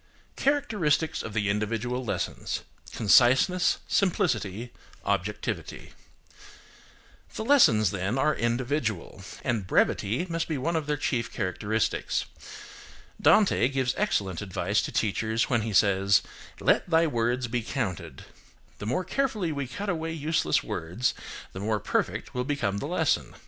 CHARACTERISTICS 0.35 1.21
OF 1.21 1.31
THE 1.35 1.47
INDIVIDUAL 1.47 2.03
LESSONS:– 2.03 2.63
CONCISENESS, 2.91 3.77
SIMPLICITY, 3.87 4.71
OBJECTIVITY. 5.05 5.93
The 7.35 7.45
lessons, 7.45 7.91
then, 7.91 8.17
are 8.17 8.33
individual, 8.35 9.23
and 9.43 9.67
brevity 9.67 10.25
must 10.27 10.47
be 10.47 10.57
one 10.57 10.75
of 10.75 10.87
their 10.87 10.97
chief 10.97 11.31
characteristics. 11.31 12.25
Dante 13.21 13.67
gives 13.67 13.93
excellent 13.95 14.41
advice 14.41 14.81
to 14.81 14.91
teachers 14.91 15.51
when 15.51 15.61
he 15.61 15.71
says, 15.71 16.23
"Let 16.59 16.89
thy 16.89 17.05
words 17.05 17.47
be 17.47 17.61
counted." 17.61 18.25
The 18.79 18.87
more 18.87 19.03
carefully 19.03 19.51
we 19.51 19.67
cut 19.67 19.87
away 19.87 20.13
useless 20.13 20.63
words, 20.63 21.13
the 21.53 21.59
more 21.59 21.79
perfect 21.79 22.33
will 22.33 22.43
become 22.43 22.79
the 22.79 22.87
lesson. 22.87 23.35